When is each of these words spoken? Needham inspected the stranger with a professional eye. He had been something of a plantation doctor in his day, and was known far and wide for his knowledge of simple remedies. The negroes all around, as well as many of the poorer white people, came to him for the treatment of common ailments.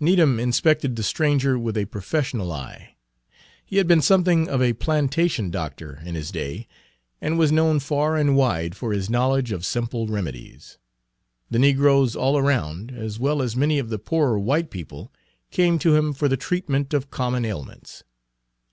Needham 0.00 0.40
inspected 0.40 0.96
the 0.96 1.04
stranger 1.04 1.56
with 1.56 1.76
a 1.76 1.84
professional 1.84 2.50
eye. 2.50 2.96
He 3.64 3.76
had 3.76 3.86
been 3.86 4.02
something 4.02 4.48
of 4.48 4.60
a 4.60 4.72
plantation 4.72 5.52
doctor 5.52 6.02
in 6.04 6.16
his 6.16 6.32
day, 6.32 6.66
and 7.20 7.38
was 7.38 7.52
known 7.52 7.78
far 7.78 8.16
and 8.16 8.34
wide 8.34 8.74
for 8.76 8.92
his 8.92 9.08
knowledge 9.08 9.52
of 9.52 9.64
simple 9.64 10.08
remedies. 10.08 10.78
The 11.48 11.60
negroes 11.60 12.16
all 12.16 12.36
around, 12.36 12.90
as 12.90 13.20
well 13.20 13.40
as 13.40 13.54
many 13.54 13.78
of 13.78 13.88
the 13.88 14.00
poorer 14.00 14.36
white 14.36 14.70
people, 14.70 15.12
came 15.52 15.78
to 15.78 15.94
him 15.94 16.12
for 16.12 16.26
the 16.26 16.36
treatment 16.36 16.92
of 16.92 17.12
common 17.12 17.44
ailments. 17.44 18.02